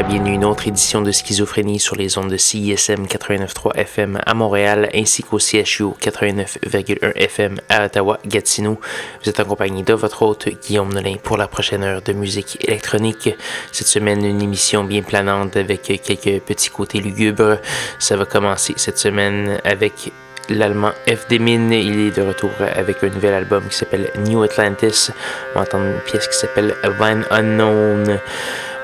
[0.00, 4.18] Et bienvenue à une autre édition de Schizophrénie sur les ondes de CISM 89.3 FM
[4.24, 8.80] à Montréal ainsi qu'au CHU 89.1 FM à Ottawa-Gatineau.
[9.22, 13.28] Vous êtes accompagné de votre hôte Guillaume Nolin pour la prochaine heure de musique électronique.
[13.72, 17.58] Cette semaine, une émission bien planante avec quelques petits côtés lugubres.
[17.98, 20.12] Ça va commencer cette semaine avec
[20.48, 21.72] l'allemand FD Min.
[21.72, 25.10] Il est de retour avec un nouvel album qui s'appelle New Atlantis.
[25.54, 28.18] On va entendre une pièce qui s'appelle Van Unknown.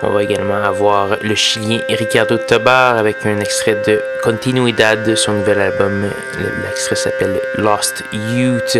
[0.02, 5.32] On va également avoir le Chilien Ricardo Tobar avec un extrait de Continuidad de son
[5.32, 6.10] nouvel album.
[6.64, 8.78] L'extrait s'appelle Lost Youth.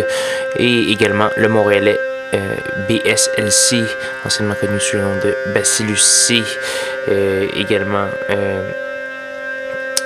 [0.57, 1.99] Et également le Montréalais
[2.33, 2.55] euh,
[2.87, 3.83] BSLC,
[4.25, 6.43] anciennement connu sous le nom de Bacillus C.
[7.09, 8.07] Euh, également.
[8.29, 8.69] Euh,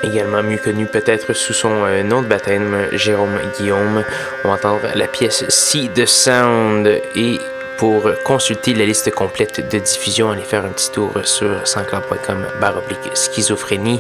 [0.04, 4.04] également mieux connu peut-être sous son nom de baptême, Jérôme Guillaume.
[4.44, 7.40] On va entendre la pièce See the Sound et
[7.82, 13.18] pour consulter la liste complète de diffusion, allez faire un petit tour sur sanscloud.com baroblique
[13.18, 14.00] schizophrénie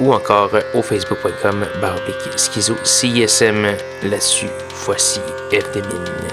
[0.00, 3.76] ou encore au facebook.com baroblique schizo CISM.
[4.04, 4.48] Là-dessus,
[4.86, 5.20] voici
[5.52, 6.29] FDMIN.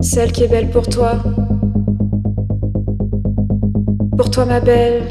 [0.00, 1.12] Celle, qui est belle pour toi.
[4.16, 5.02] Pour toi, ma belle,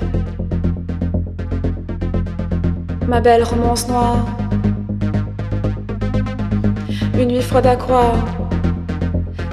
[3.07, 4.25] ma belle romance noire.
[7.19, 8.15] Une nuit froide à croire,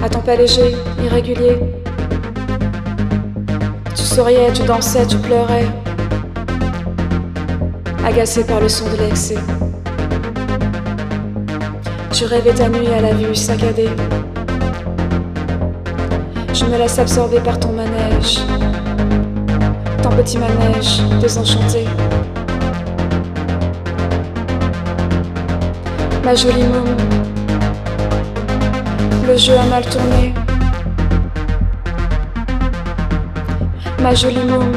[0.03, 0.74] à ton pas léger,
[1.05, 1.59] irrégulier.
[3.94, 5.66] Tu souriais, tu dansais, tu pleurais,
[8.05, 9.37] agacé par le son de l'excès.
[12.20, 13.88] Tu rêvais ta nuit à la vue saccadée.
[16.52, 18.40] Je me laisse absorber par ton manège,
[20.02, 21.87] ton petit manège désenchanté.
[26.22, 26.94] Ma jolie môme,
[29.26, 30.35] le jeu a mal tourné.
[34.02, 34.72] Ma jolie môme,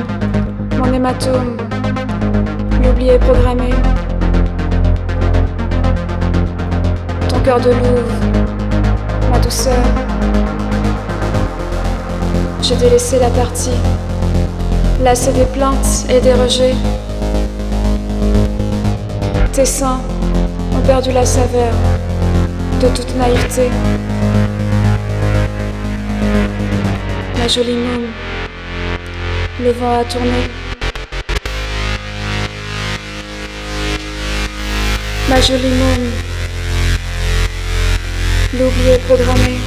[0.78, 1.58] mon hématome,
[2.82, 3.72] l'oublié programmé.
[7.44, 8.14] Cœur de Louvre,
[9.30, 9.84] ma douceur.
[12.62, 13.78] J'ai délaissé la partie,
[15.02, 16.76] lassé des plaintes et des rejets.
[19.52, 20.00] Tes seins
[20.74, 21.74] ont perdu la saveur
[22.82, 23.70] de toute naïveté.
[27.38, 28.08] Ma jolie môme,
[29.62, 30.50] le vent a tourné.
[35.30, 36.33] Ma jolie môme,
[38.54, 39.58] L'oublier programmé.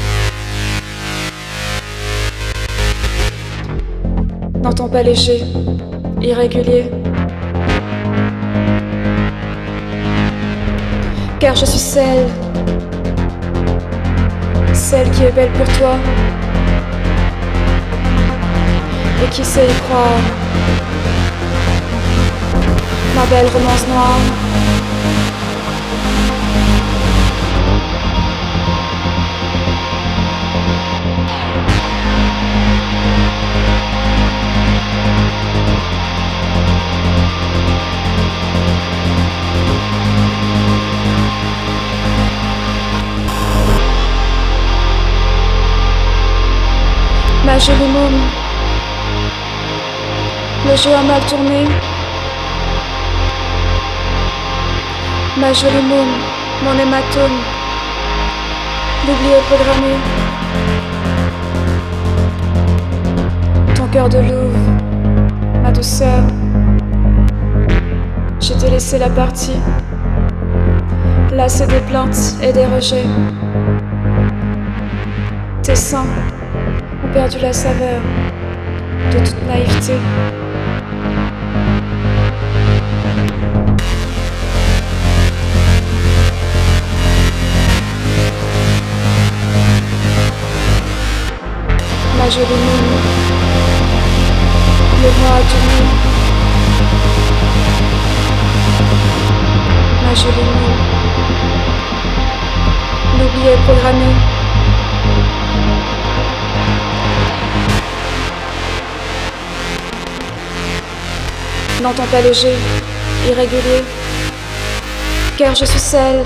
[4.63, 5.43] N'entends pas léger,
[6.23, 6.89] irrégulier.
[11.41, 12.29] Car je suis celle,
[14.73, 15.97] celle qui est belle pour toi
[19.25, 20.21] et qui sait y croire.
[23.17, 24.46] Ma belle romance noire.
[47.57, 48.21] Ma jolie môme,
[50.69, 51.65] le jeu a mal tourné.
[55.39, 56.19] Ma jolie môme,
[56.63, 57.39] mon hématome,
[59.07, 59.95] l'oublié programmé.
[63.75, 64.59] Ton cœur de Louvre,
[65.63, 66.25] ma douceur,
[68.39, 69.59] je t'ai laissé la partie.
[71.33, 73.07] Là, des plaintes et des rejets.
[75.63, 76.05] Tes seins
[77.17, 78.03] perdu la saveur
[79.11, 79.95] de toute naïveté.
[92.19, 92.93] Ma jolie môme,
[95.03, 95.81] le vent a tourné.
[100.05, 100.81] Ma jolie môme,
[103.19, 104.36] l'oublier programmé.
[111.87, 112.57] N'entends pas léger,
[113.29, 113.85] irrégulier,
[115.39, 116.25] car je suis celle,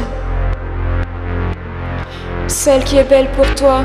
[2.46, 3.82] celle qui est belle pour toi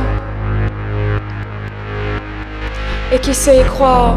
[3.11, 4.15] et qui sait y croire.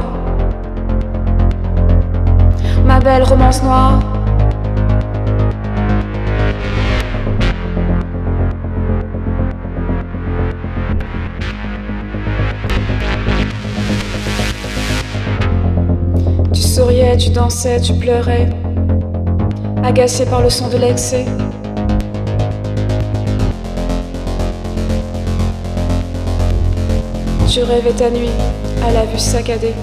[2.85, 4.08] Ma belle romance noire.
[17.19, 18.49] Tu dansais, tu pleurais,
[19.83, 21.25] agacé par le son de l'excès.
[27.51, 28.31] Tu rêvais ta nuit
[28.87, 29.75] à la vue saccadée.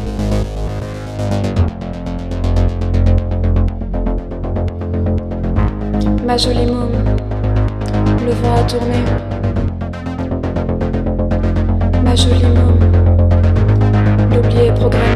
[6.26, 6.94] Ma jolie môme,
[8.26, 9.04] le vent a tourné.
[12.04, 12.80] Ma jolie môme,
[14.32, 15.15] l'oublier programmé.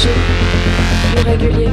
[0.00, 0.14] Léger,
[1.16, 1.70] irrégulier.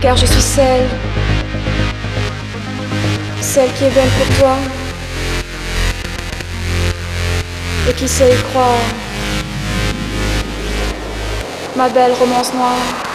[0.00, 0.88] Car je suis celle,
[3.40, 4.56] celle qui est belle pour toi
[7.88, 8.84] et qui sait y croire.
[11.76, 13.07] Ma belle romance noire.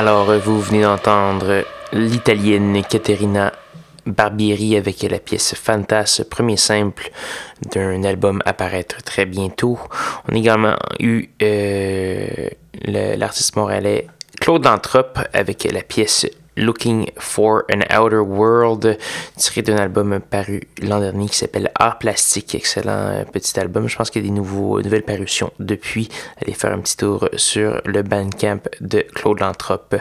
[0.00, 3.52] Alors, vous venez d'entendre l'italienne Caterina
[4.06, 7.10] Barbieri avec la pièce Fantas, premier simple
[7.70, 9.78] d'un album apparaître très bientôt.
[10.26, 12.48] On a également eu euh,
[12.86, 14.06] l'artiste montréalais
[14.40, 16.26] Claude Antrop avec la pièce
[16.56, 18.98] Looking for an Outer World,
[19.36, 22.54] tiré d'un album paru l'an dernier qui s'appelle Art Plastique.
[22.54, 23.88] Excellent euh, petit album.
[23.88, 26.08] Je pense qu'il y a des nouveaux, nouvelles parutions depuis.
[26.42, 29.96] Allez faire un petit tour sur le Bandcamp de Claude Lantrop.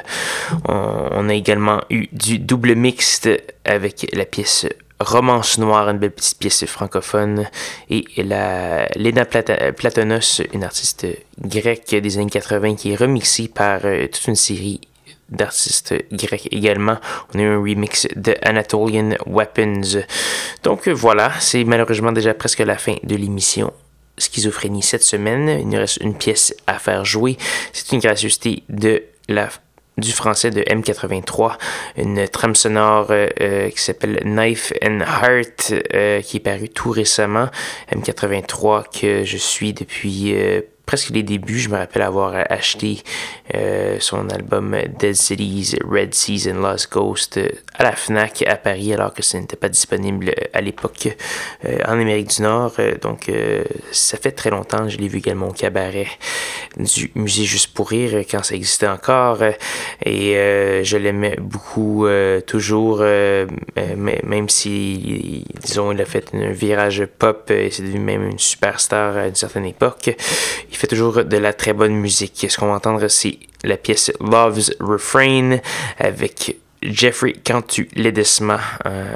[0.68, 3.30] On, a également eu du double mixte
[3.66, 4.66] avec la pièce
[5.00, 7.48] Romance Noire, une belle petite pièce francophone,
[7.90, 11.08] et la Lena Platonos, une artiste
[11.40, 14.82] grecque des années 80 qui est remixée par euh, toute une série
[15.32, 16.98] d'artistes grecs également.
[17.34, 20.04] On a eu un remix de Anatolian Weapons.
[20.64, 23.74] Donc voilà, c'est malheureusement déjà presque la fin de l'émission.
[24.18, 25.60] Schizophrénie cette semaine.
[25.62, 27.38] Il nous reste une pièce à faire jouer.
[27.74, 29.50] C'est une gracieuseté de la
[30.00, 31.58] du français de M83,
[31.98, 36.92] une trame sonore euh, euh, qui s'appelle Knife and Heart, euh, qui est paru tout
[36.92, 37.50] récemment.
[37.92, 40.34] M83 que je suis depuis
[40.90, 43.04] presque les débuts, je me rappelle avoir acheté
[43.54, 48.56] euh, son album Dead Cities, Red Seas and Lost Ghost euh, à la FNAC à
[48.56, 51.16] Paris alors que ce n'était pas disponible euh, à l'époque
[51.64, 52.74] en Amérique du Nord.
[53.04, 53.32] donc
[53.92, 54.90] ça fait très longtemps.
[54.90, 56.08] Je l'ai vu également au cabaret
[56.78, 59.44] du musée Juste pour rire quand ça existait encore.
[60.06, 62.08] et je l'aimais beaucoup
[62.48, 68.40] toujours, même si, disons, il a fait un virage pop et c'est devenu même une
[68.40, 70.16] superstar à une certaine époque
[70.80, 72.48] fait toujours de la très bonne musique.
[72.50, 75.58] Ce qu'on va entendre, c'est la pièce Love's Refrain
[75.98, 79.14] avec Jeffrey Cantu Ledesma euh,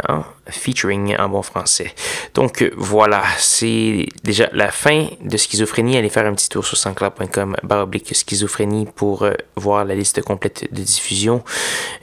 [0.50, 1.94] featuring en bon français.
[2.34, 5.96] Donc voilà, c'est déjà la fin de Schizophrénie.
[5.96, 10.68] Allez faire un petit tour sur sanscloud.com baroblique schizophrénie pour euh, voir la liste complète
[10.70, 11.46] de diffusion,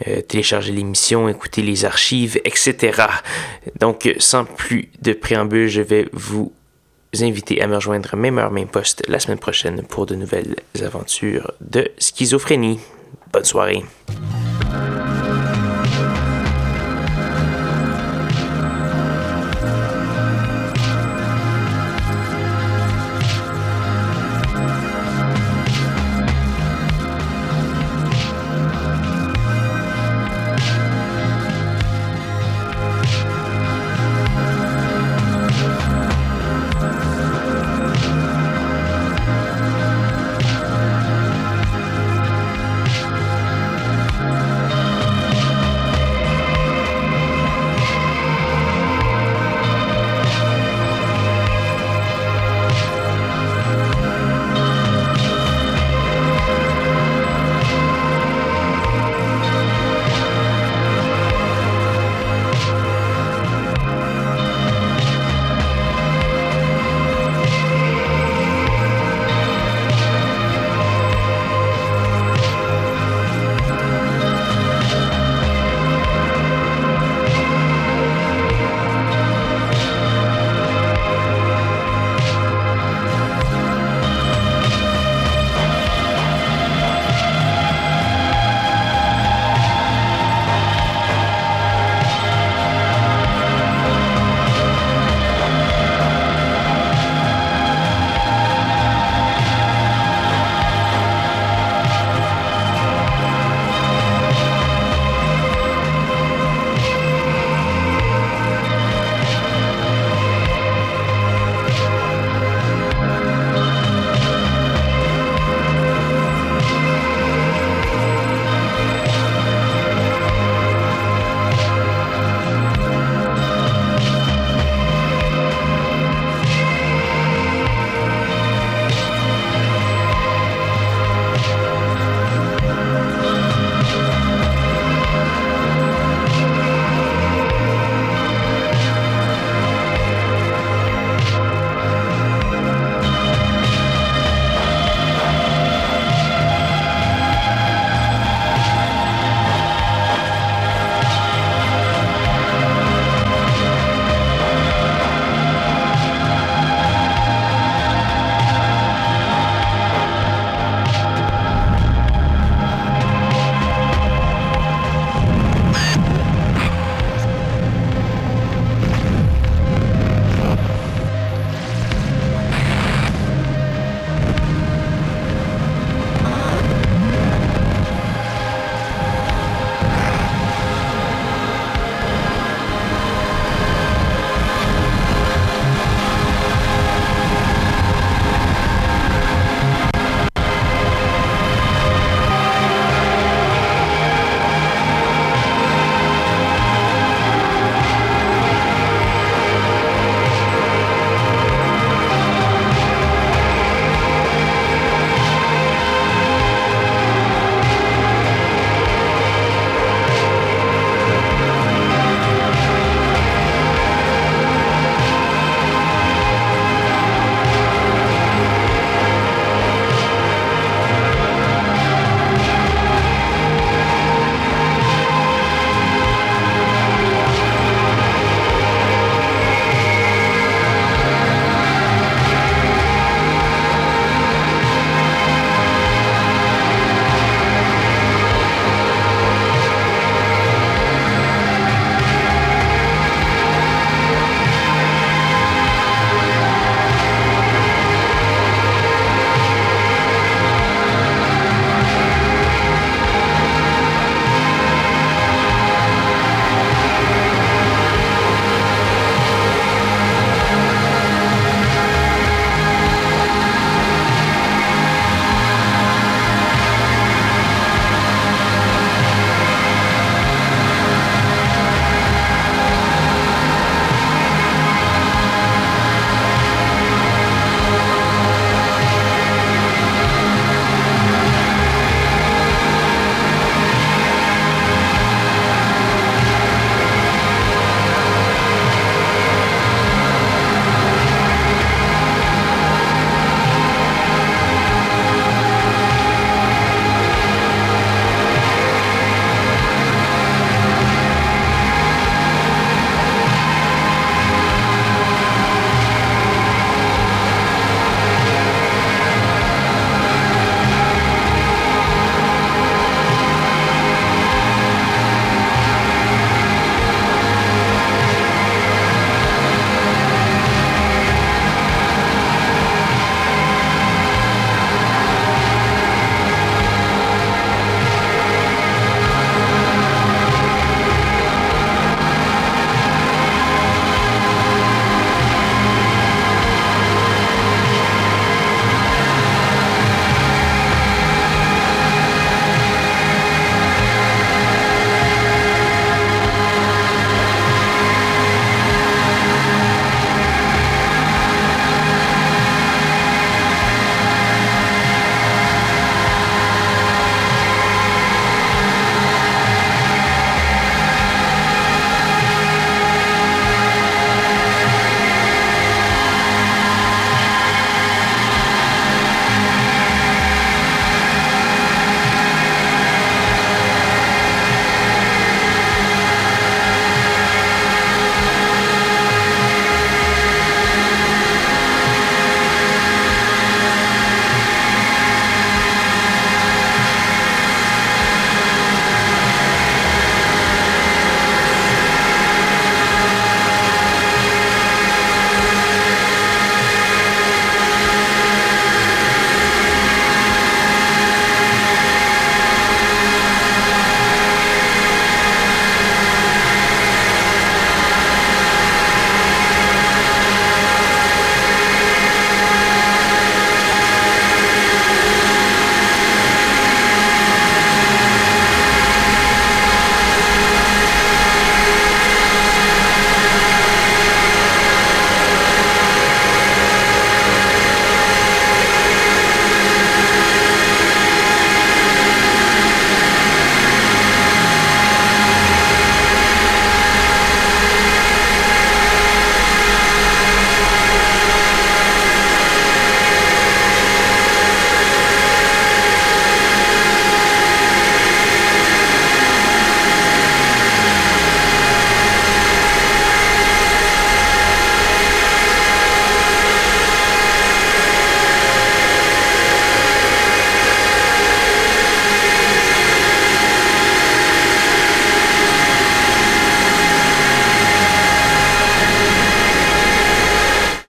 [0.09, 3.03] euh, télécharger l'émission, écouter les archives, etc.
[3.79, 6.55] Donc sans plus de préambule, je vais vous
[7.21, 11.53] inviter à me rejoindre même heure, même poste la semaine prochaine pour de nouvelles aventures
[11.61, 12.81] de schizophrénie.
[13.33, 13.85] Bonne soirée.